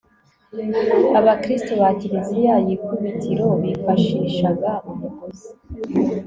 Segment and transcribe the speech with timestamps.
[1.19, 5.49] abakristu ba kiliziya y'ikubitiro bifashishaga umugozi